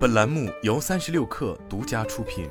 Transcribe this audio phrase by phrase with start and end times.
[0.00, 2.48] 本栏目由三十六氪独家出品。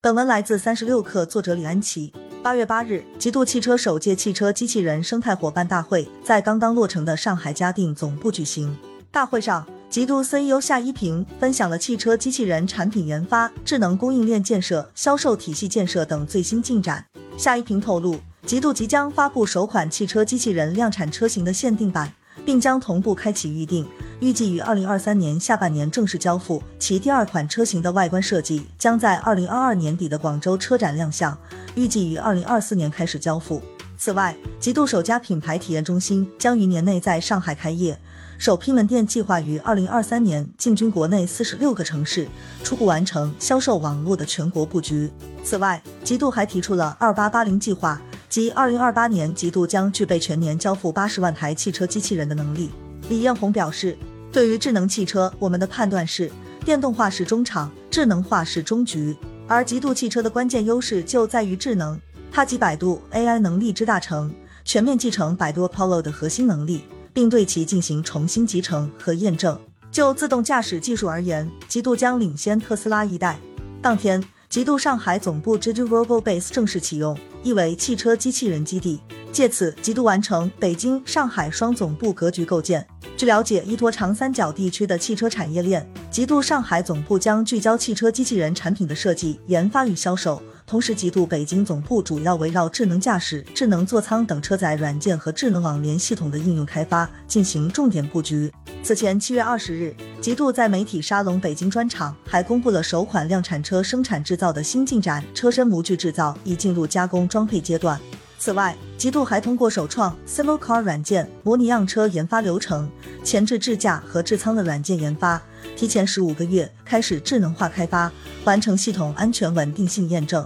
[0.00, 2.12] 本文来自三十六氪，作者李安琪。
[2.42, 8.76] 八月八日，极度汽车首届汽车机器人生态伙伴大会在刚刚落成的上海嘉定总部举行。
[9.12, 17.06] 大会上，极度 CEO 夏一平分享了汽车机器人产品研发、智能供应链建设、销售体系建设等最新进展。
[17.38, 22.12] 夏一平透露，极度即将发布首款汽车机器人量产车型的限定版，
[22.46, 23.86] 并将同步开启预定。
[24.20, 31.36] 预计于二零二三年下半年正式交付，其第二款车型的外观设计将在二零二二年底的广州车展亮相，
[31.74, 33.60] 预计于二零二四年开始交付。
[33.98, 37.98] 此外，极度首家品牌体验中心将于年内在上海开业，
[38.38, 42.28] 首批门店计划于二零二三年进军国内四十六个城市，
[42.62, 45.10] 初步完成销售网络的全国布局。
[45.42, 48.00] 此外，极度还提出了二八八零计划，
[48.36, 52.70] 即二零二八年极度将具备全年交付八十万台汽车机器人的能力。
[53.08, 53.96] 李彦宏表示，
[54.30, 56.30] 对于智能汽车，我们的判断是
[56.62, 59.16] 电动化是中场，智能化是终局。
[59.48, 61.98] 而极度汽车的关键优势就在于智能，
[62.30, 64.30] 它集百度 AI 能力之大成，
[64.66, 69.58] 全面继承百度 Apollo 的核心能力，并对其进行重新集成和验证。
[69.90, 73.38] 就自动驾驶技术而言，极度将领先特斯拉一代。
[73.80, 79.00] 当天，极度上海总部 j i d Robo Base 正式启用，意为汽车机器人基地。
[79.32, 82.86] 借此，极度完成北京、上海双总部格局构建。
[83.16, 90.40] 据了解，依托长三角地区的汽车产业链，极度上海总部将聚焦汽车机器人产品的设计、研发与销售。
[90.64, 98.50] 同时，极度北京总部主要围绕智能驾驶、智能座舱等车载软件和智能网联系统的应用开发进行重点布局。
[98.82, 99.94] 此前，七月二十日，
[100.26, 107.96] 极度在媒体沙龙北京专场还公布了首款量产车生产制造的新进展，车身模具制造已进入加工装配阶段。
[108.36, 112.90] 此外，极度还通过首创 Civil Car 软件模拟样车研发流程、
[113.22, 115.40] 前置智驾和智舱的软件研发，
[115.76, 118.10] 提前十五个月开始智能化开发，
[118.44, 120.44] 完成系统安全稳定性验证。